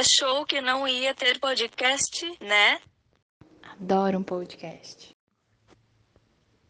[0.00, 2.80] Achou que não ia ter podcast, né?
[3.62, 5.10] Adoro um podcast.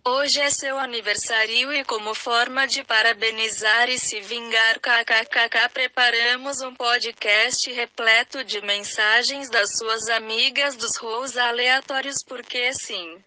[0.04, 6.74] Hoje é seu aniversário e como forma de parabenizar e se vingar kkkk preparamos um
[6.74, 13.22] podcast repleto de mensagens das suas amigas dos rolos aleatórios porque sim.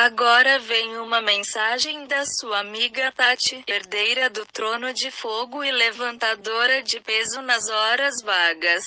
[0.00, 6.84] Agora vem uma mensagem da sua amiga Tati, herdeira do trono de fogo e levantadora
[6.84, 8.84] de peso nas horas vagas.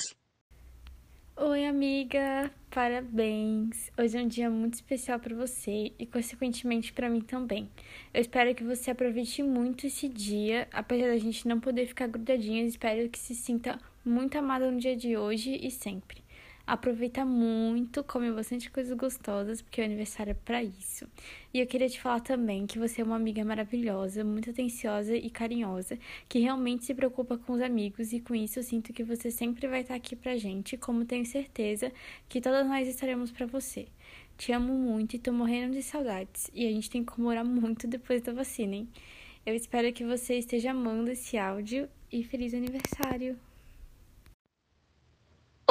[1.36, 3.90] Oi, amiga, parabéns!
[3.98, 7.70] Hoje é um dia muito especial para você e, consequentemente, para mim também.
[8.14, 12.70] Eu espero que você aproveite muito esse dia, apesar da gente não poder ficar grudadinhas.
[12.70, 16.24] Espero que se sinta muito amada no dia de hoje e sempre.
[16.64, 21.08] Aproveita muito, come bastante coisas gostosas, porque o aniversário é para isso.
[21.52, 25.28] E eu queria te falar também que você é uma amiga maravilhosa, muito atenciosa e
[25.28, 29.28] carinhosa, que realmente se preocupa com os amigos e com isso eu sinto que você
[29.30, 31.92] sempre vai estar aqui pra gente, como tenho certeza
[32.28, 33.88] que todas nós estaremos para você.
[34.38, 36.48] Te amo muito e tô morrendo de saudades.
[36.54, 38.88] E a gente tem que comemorar muito depois da vacina, hein?
[39.44, 43.36] Eu espero que você esteja amando esse áudio e feliz aniversário!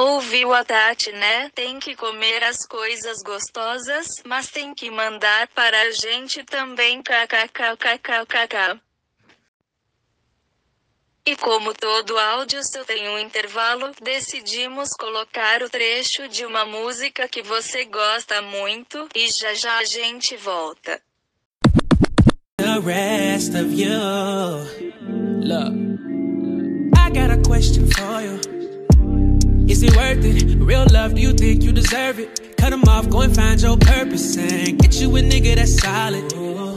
[0.04, 1.48] Ouviu a Tati, né?
[1.54, 8.80] Tem que comer as coisas gostosas, mas tem que mandar para a gente também kkkkkkk.
[11.24, 17.28] E como todo áudio só tem um intervalo, decidimos colocar o trecho de uma música
[17.28, 21.00] que você gosta muito, e já já a gente volta.
[22.56, 24.00] The rest of you.
[25.44, 25.72] Look,
[26.96, 28.31] I got a question for you.
[29.82, 30.64] Is it worth it?
[30.64, 32.56] Real love, do you think you deserve it?
[32.56, 36.22] Cut them off, go and find your purpose and get you a nigga that's solid.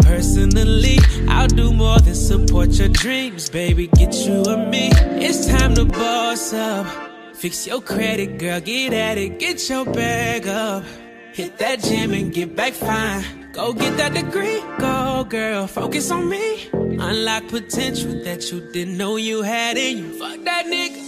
[0.04, 3.86] Personally, I'll do more than support your dreams, baby.
[3.90, 4.90] Get you a me.
[5.22, 6.88] It's time to boss up.
[7.36, 10.84] Fix your credit, girl, get at it, get your bag up.
[11.32, 13.52] Hit that gym and get back fine.
[13.52, 16.70] Go get that degree, go girl, focus on me.
[16.74, 20.18] Unlock potential that you didn't know you had in you.
[20.18, 21.05] Fuck that nigga,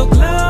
[0.00, 0.49] real close.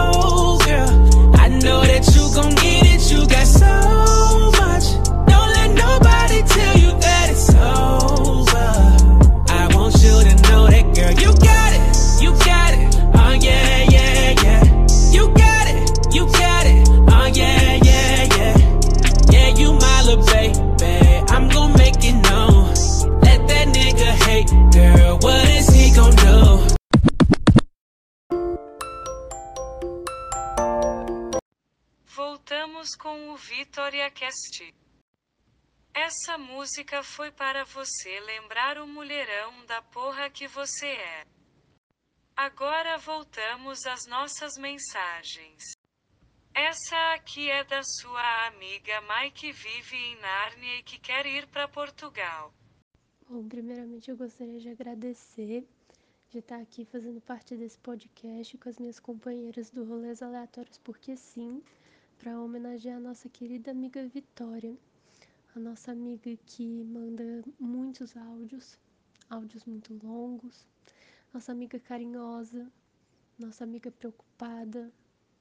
[33.30, 34.74] O Vitória Cast.
[35.94, 41.24] Essa música foi para você lembrar o mulherão da porra que você é.
[42.36, 45.76] Agora voltamos às nossas mensagens.
[46.52, 51.46] Essa aqui é da sua amiga Mai que vive em Nárnia e que quer ir
[51.46, 52.52] para Portugal.
[53.28, 55.64] Bom, primeiramente eu gostaria de agradecer
[56.30, 61.16] de estar aqui fazendo parte desse podcast com as minhas companheiras do Rolês Aleatórios, porque
[61.16, 61.62] sim,
[62.20, 64.76] para homenagear a nossa querida amiga Vitória,
[65.56, 68.78] a nossa amiga que manda muitos áudios,
[69.30, 70.66] áudios muito longos,
[71.32, 72.70] nossa amiga carinhosa,
[73.38, 74.92] nossa amiga preocupada,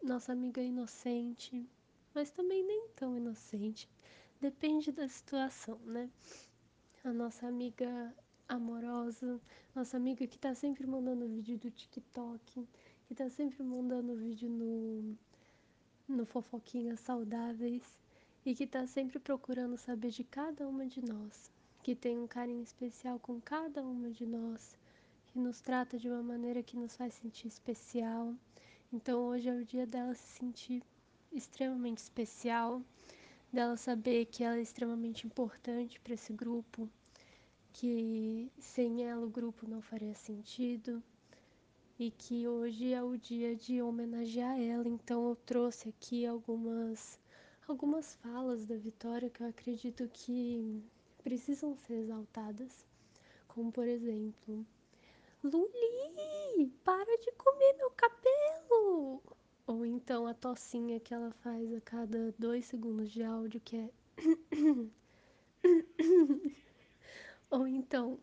[0.02, 1.68] nossa amiga inocente,
[2.16, 3.90] mas também nem tão inocente,
[4.40, 6.10] depende da situação, né?
[7.04, 8.16] A nossa amiga
[8.48, 9.42] amorosa,
[9.76, 12.66] nossa amiga que tá sempre mandando vídeo do TikTok,
[13.06, 15.18] que tá sempre mandando vídeo no,
[16.10, 17.84] no Fofoquinhas Saudáveis
[18.44, 21.52] e que tá sempre procurando saber de cada uma de nós,
[21.84, 24.76] que tem um carinho especial com cada uma de nós,
[25.28, 28.34] que nos trata de uma maneira que nos faz sentir especial.
[28.92, 30.84] Então hoje é o dia dela se sentir
[31.32, 32.82] extremamente especial,
[33.54, 36.90] dela saber que ela é extremamente importante para esse grupo,
[37.72, 41.04] que sem ela o grupo não faria sentido
[42.00, 44.88] e que hoje é o dia de homenagear ela.
[44.88, 47.20] Então eu trouxe aqui algumas
[47.68, 50.82] algumas falas da Vitória que eu acredito que
[51.24, 52.88] precisam ser exaltadas,
[53.48, 54.66] como por exemplo,
[55.44, 59.22] Luli, para de comer meu cabelo!
[59.68, 63.90] Ou então a tocinha que ela faz a cada dois segundos de áudio, que é.
[67.52, 68.20] Ou então,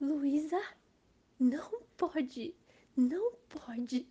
[0.00, 0.60] Luísa,
[1.38, 2.54] não pode,
[2.98, 4.08] não pode.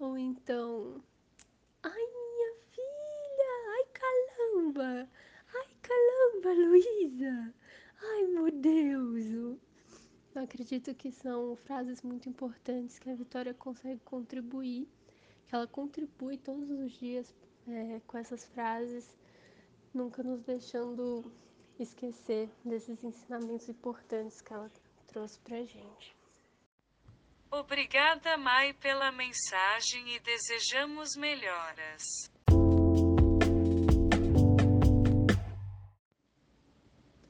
[0.00, 1.00] Ou então,
[1.80, 5.08] ai minha filha, ai caramba,
[5.54, 7.54] ai caramba, Luísa,
[8.02, 9.26] ai meu Deus.
[10.34, 14.88] Eu acredito que são frases muito importantes que a Vitória consegue contribuir,
[15.46, 17.32] que ela contribui todos os dias
[17.68, 19.16] é, com essas frases,
[19.94, 21.32] nunca nos deixando
[21.78, 24.70] esquecer desses ensinamentos importantes que ela
[25.06, 26.15] trouxe pra gente.
[27.50, 32.02] Obrigada, Mai, pela mensagem e desejamos melhoras.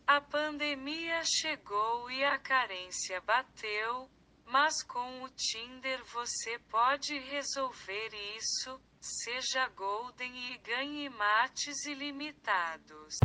[0.07, 4.09] A pandemia chegou e a carência bateu,
[4.47, 8.81] mas com o Tinder você pode resolver isso.
[9.01, 13.19] Seja golden e ganhe mates ilimitados.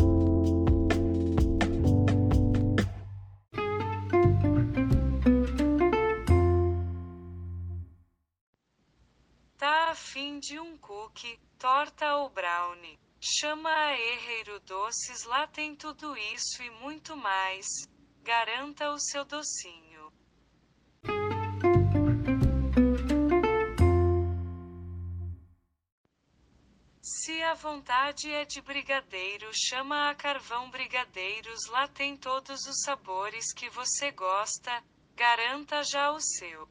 [10.21, 12.99] Afim de um cookie, torta ou brownie?
[13.19, 17.65] Chama a Herreiro Doces, lá tem tudo isso e muito mais.
[18.21, 20.13] Garanta o seu docinho.
[27.01, 33.51] Se a vontade é de brigadeiro, chama a Carvão Brigadeiros, lá tem todos os sabores
[33.51, 34.83] que você gosta.
[35.15, 36.69] Garanta já o seu.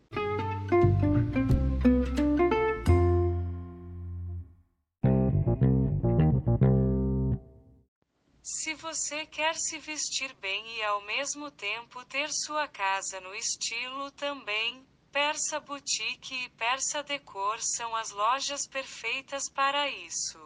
[8.52, 14.10] Se você quer se vestir bem e ao mesmo tempo ter sua casa no estilo
[14.10, 20.38] também, Persa Boutique e Persa Decor são as lojas perfeitas para isso.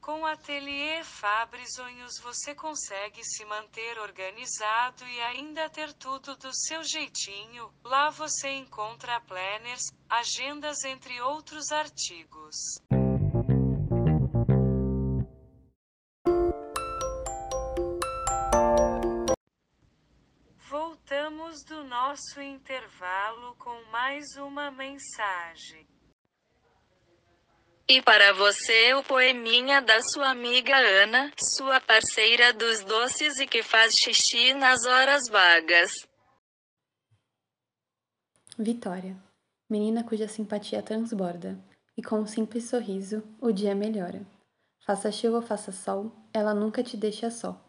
[0.00, 7.72] Com Atelier Fabrizonhos você consegue se manter organizado e ainda ter tudo do seu jeitinho.
[7.84, 12.56] Lá você encontra planners, agendas entre outros artigos.
[22.16, 25.86] Nosso intervalo com mais uma mensagem.
[27.86, 33.62] E para você o poeminha da sua amiga Ana, sua parceira dos doces e que
[33.62, 35.90] faz xixi nas horas vagas.
[38.58, 39.14] Vitória,
[39.68, 41.62] menina cuja simpatia transborda,
[41.98, 44.26] e com um simples sorriso o dia melhora.
[44.86, 47.62] Faça chuva ou faça sol, ela nunca te deixa só.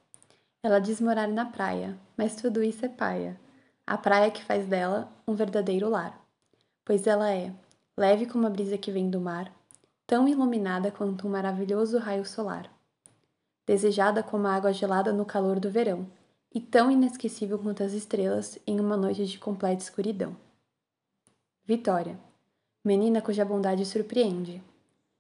[0.64, 3.38] Ela diz morar na praia, mas tudo isso é paia.
[3.88, 6.22] A praia que faz dela um verdadeiro lar.
[6.84, 7.54] Pois ela é,
[7.98, 9.50] leve como a brisa que vem do mar,
[10.06, 12.70] tão iluminada quanto um maravilhoso raio solar.
[13.66, 16.06] Desejada como a água gelada no calor do verão,
[16.54, 20.36] e tão inesquecível quanto as estrelas em uma noite de completa escuridão.
[21.66, 22.20] Vitória,
[22.84, 24.62] menina cuja bondade surpreende.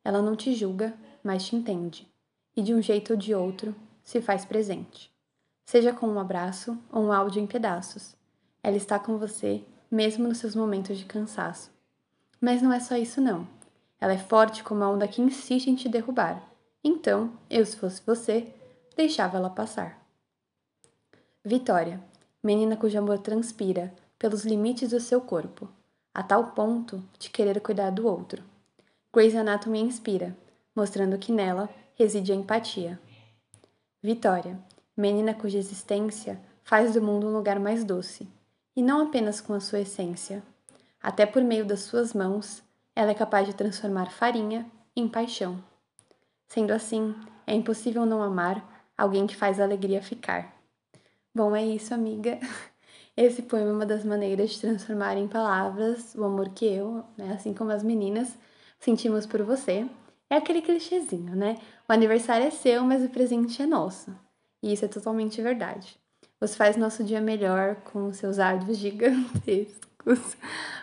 [0.04, 0.94] Ela não te julga,
[1.24, 2.08] mas te entende,
[2.56, 3.74] e de um jeito ou de outro
[4.04, 5.10] se faz presente
[5.68, 8.16] seja com um abraço ou um áudio em pedaços.
[8.64, 11.72] Ela está com você, mesmo nos seus momentos de cansaço.
[12.40, 13.48] Mas não é só isso, não.
[14.00, 16.42] Ela é forte como a onda que insiste em te derrubar.
[16.84, 18.54] Então, eu, se fosse você,
[18.96, 20.06] deixava ela passar.
[21.44, 22.04] Vitória,
[22.44, 25.70] menina cujo amor transpira pelos limites do seu corpo,
[26.14, 28.44] a tal ponto de querer cuidar do outro.
[29.14, 30.36] Grey's Anatomy inspira,
[30.76, 33.00] mostrando que nela reside a empatia.
[34.02, 34.60] Vitória,
[34.96, 38.28] menina cuja existência faz do mundo um lugar mais doce,
[38.78, 40.44] e não apenas com a sua essência.
[41.02, 42.62] Até por meio das suas mãos,
[42.96, 45.58] ela é capaz de transformar farinha em paixão.
[46.48, 47.16] Sendo assim,
[47.48, 50.54] é impossível não amar alguém que faz a alegria ficar.
[51.34, 52.40] Bom, é isso, amiga.
[53.18, 57.34] Esse poema é uma das maneiras de transformar em palavras o amor que eu, né,
[57.34, 58.38] assim como as meninas,
[58.80, 59.90] sentimos por você.
[60.30, 61.58] É aquele clichêzinho, né?
[61.90, 64.16] O aniversário é seu, mas o presente é nosso.
[64.62, 65.98] E isso é totalmente verdade.
[66.40, 70.38] Você faz nosso dia melhor com seus áudios gigantescos,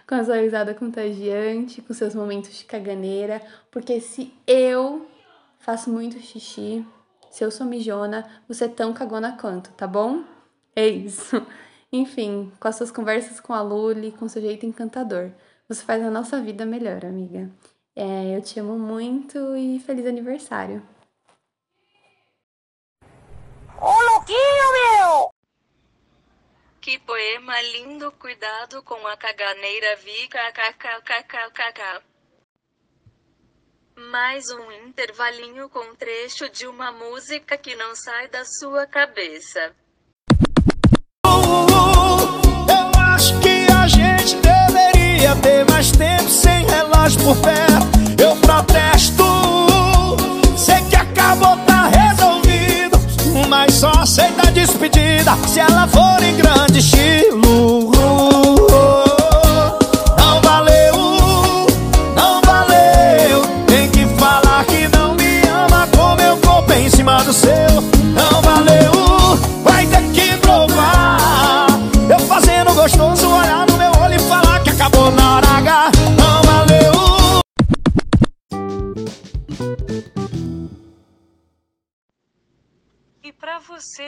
[0.07, 5.09] com a sua risada contagiante, com seus momentos de caganeira, porque se eu
[5.59, 6.87] faço muito xixi,
[7.31, 10.25] se eu sou mijona, você é tão cagona quanto, tá bom?
[10.75, 11.45] É isso.
[11.93, 15.31] Enfim, com as suas conversas com a Luli, com seu jeito encantador.
[15.69, 17.51] Você faz a nossa vida melhor, amiga.
[17.97, 20.83] É, eu te amo muito e feliz aniversário.
[24.25, 25.35] pouquinho, meu!
[26.81, 32.03] Que poema lindo, cuidado com a caganeira, vi kkkkkkk.
[34.11, 39.73] Mais um intervalinho com trecho de uma música que não sai da sua cabeça.
[41.25, 48.23] Eu acho que a gente deveria ter mais tempo sem relógio por perto.
[48.23, 49.25] Eu protesto.
[50.59, 52.99] Sei que acabou, tá resolvido,
[53.49, 54.44] mas só aceita
[55.25, 57.34] pagar se ela for em grande estilo.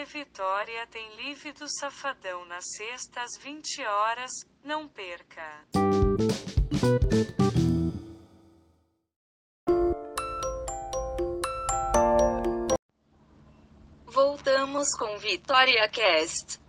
[0.05, 4.31] Vitória tem live do Safadão na sexta às 20 horas,
[4.62, 5.65] não perca.
[14.05, 16.61] Voltamos com Vitória Cast.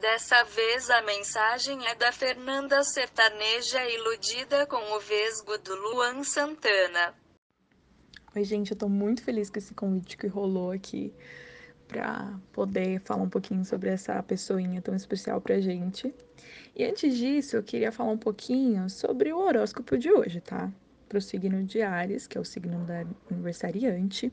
[0.00, 7.14] Dessa vez a mensagem é da Fernanda Sertaneja iludida com o vesgo do Luan Santana.
[8.34, 11.14] Oi, gente, eu tô muito feliz com esse convite que rolou aqui
[11.92, 16.12] pra poder falar um pouquinho sobre essa pessoinha tão especial pra gente.
[16.74, 20.72] E antes disso, eu queria falar um pouquinho sobre o horóscopo de hoje, tá?
[21.06, 24.32] Pro signo de Ares, que é o signo da aniversariante.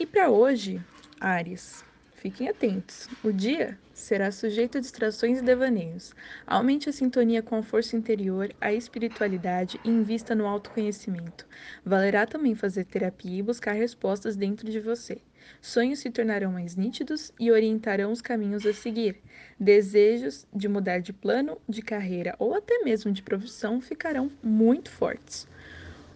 [0.00, 0.82] E para hoje,
[1.20, 1.84] Ares,
[2.14, 3.10] fiquem atentos.
[3.22, 6.14] O dia será sujeito a distrações e devaneios.
[6.46, 11.46] Aumente a sintonia com a força interior, a espiritualidade e invista no autoconhecimento.
[11.84, 15.20] Valerá também fazer terapia e buscar respostas dentro de você.
[15.60, 19.20] Sonhos se tornarão mais nítidos e orientarão os caminhos a seguir.
[19.58, 25.46] Desejos de mudar de plano, de carreira ou até mesmo de profissão ficarão muito fortes.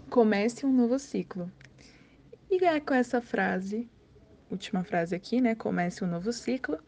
[0.08, 1.50] Comece um novo ciclo.
[2.50, 3.88] E é com essa frase,
[4.50, 5.54] última frase aqui, né?
[5.54, 6.78] Comece um novo ciclo,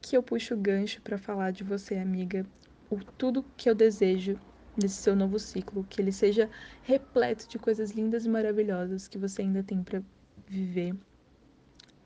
[0.00, 2.46] que eu puxo o gancho para falar de você, amiga,
[2.88, 4.38] o tudo que eu desejo
[4.80, 6.48] nesse seu novo ciclo, que ele seja
[6.82, 10.00] repleto de coisas lindas e maravilhosas que você ainda tem para
[10.46, 10.94] viver.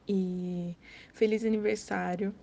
[0.08, 0.76] E
[1.14, 2.34] feliz aniversário.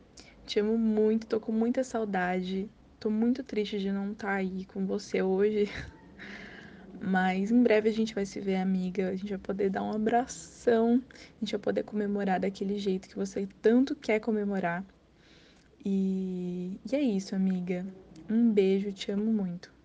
[0.46, 2.70] Te amo muito, tô com muita saudade.
[3.00, 5.70] Tô muito triste de não estar tá aí com você hoje.
[7.01, 9.10] Mas em breve a gente vai se ver, amiga.
[9.10, 11.01] A gente vai poder dar um abração.
[11.12, 14.84] A gente vai poder comemorar daquele jeito que você tanto quer comemorar.
[15.86, 17.86] E, e é isso, amiga.
[18.30, 19.79] Um beijo, te amo muito.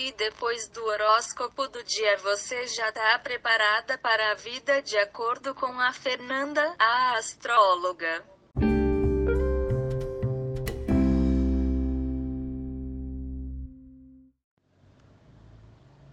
[0.00, 5.52] E depois do horóscopo do dia você já tá preparada para a vida de acordo
[5.56, 8.24] com a Fernanda, a astróloga.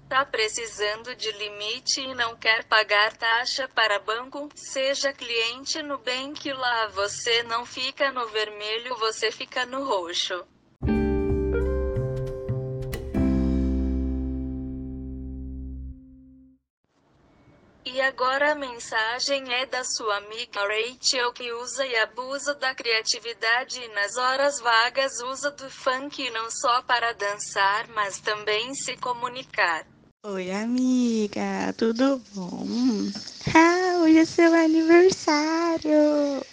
[0.10, 4.50] Tá precisando de limite e não quer pagar taxa para banco?
[4.56, 10.44] Seja cliente no Nubank lá você não fica no vermelho, você fica no roxo.
[18.06, 23.88] Agora a mensagem é da sua amiga Rachel que usa e abusa da criatividade e
[23.96, 29.88] nas horas vagas usa do funk não só para dançar mas também se comunicar.
[30.24, 32.68] Oi, amiga, tudo bom?
[33.56, 36.46] Ah, hoje é seu aniversário!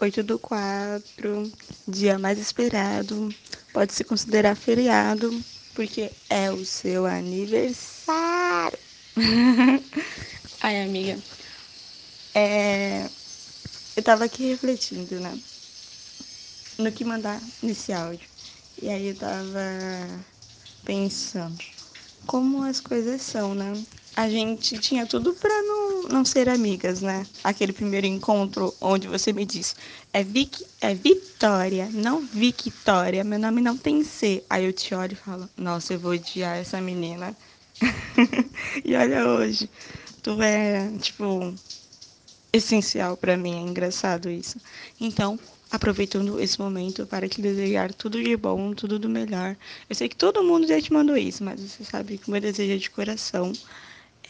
[0.00, 1.52] 8 do 4,
[1.86, 3.28] dia mais esperado,
[3.72, 5.30] pode se considerar feriado,
[5.74, 8.78] porque é o seu aniversário!
[10.62, 11.18] Ai, amiga,
[12.34, 13.08] é...
[13.96, 15.38] eu tava aqui refletindo, né?
[16.78, 18.28] No que mandar nesse áudio.
[18.82, 20.24] E aí eu tava
[20.84, 21.64] pensando
[22.26, 23.82] como as coisas são, né?
[24.16, 27.26] A gente tinha tudo para não, não ser amigas, né?
[27.42, 29.74] Aquele primeiro encontro onde você me disse,
[30.12, 34.44] é, Vic, é Vitória, não Victória, meu nome não tem C.
[34.50, 37.34] Aí eu te olho e falo, nossa, eu vou odiar essa menina.
[38.84, 39.70] e olha hoje,
[40.20, 41.54] tu é, tipo,
[42.52, 44.60] essencial para mim, é engraçado isso.
[45.00, 45.38] Então,
[45.70, 49.56] aproveitando esse momento para te desejar tudo de bom, tudo do melhor.
[49.88, 52.40] Eu sei que todo mundo já te mandou isso, mas você sabe que o meu
[52.40, 53.52] desejo é de coração.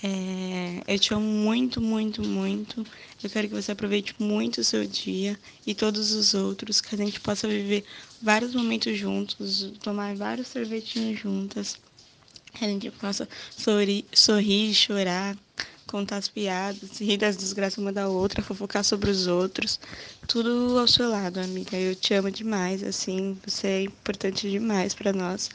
[0.03, 2.87] É, eu te amo muito, muito, muito.
[3.23, 6.99] Eu quero que você aproveite muito o seu dia e todos os outros, que a
[6.99, 7.85] gente possa viver
[8.21, 11.79] vários momentos juntos, tomar vários sorvetinhos juntas,
[12.53, 15.37] que a gente possa sorrir, sorrir chorar,
[15.91, 19.81] contar as piadas, rir das desgraças uma da outra, fofocar sobre os outros.
[20.29, 21.77] Tudo ao seu lado, amiga.
[21.77, 25.51] Eu te amo demais, assim, você é importante demais para nós.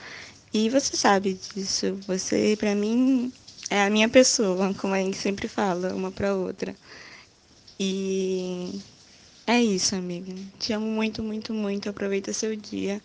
[0.54, 1.98] E você sabe disso.
[2.08, 3.32] Você, para mim,
[3.70, 6.76] é a minha pessoa, como a gente sempre fala, uma para outra.
[7.80, 8.82] E
[9.48, 10.34] é isso, amiga.
[10.60, 11.90] Te amo muito, muito, muito.
[11.90, 13.02] Aproveita seu dia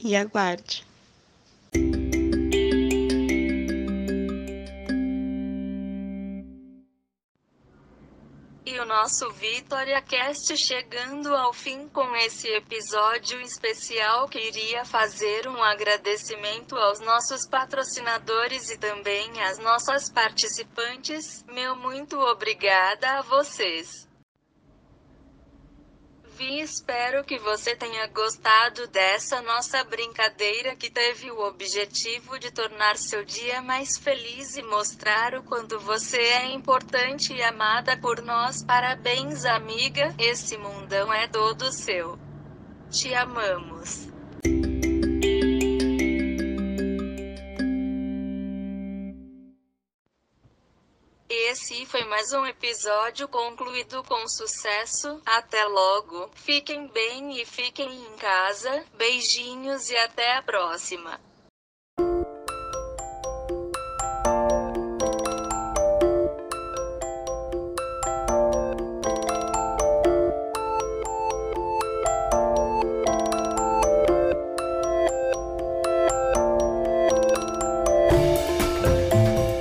[0.00, 0.84] e aguarde.
[8.94, 17.00] Nosso Vitória Cast chegando ao fim com esse episódio especial queria fazer um agradecimento aos
[17.00, 21.44] nossos patrocinadores e também às nossas participantes.
[21.48, 24.06] Meu muito obrigada a vocês.
[26.36, 32.96] Vi espero que você tenha gostado dessa nossa brincadeira que teve o objetivo de tornar
[32.96, 38.64] seu dia mais feliz e mostrar o quanto você é importante e amada por nós.
[38.64, 42.18] Parabéns, amiga, esse mundão é todo seu.
[42.90, 44.08] Te amamos.
[51.54, 55.22] Esse foi mais um episódio concluído com sucesso.
[55.24, 56.28] Até logo.
[56.34, 58.84] Fiquem bem e fiquem em casa.
[58.94, 61.20] Beijinhos e até a próxima.